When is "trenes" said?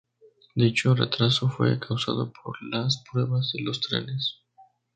3.81-4.41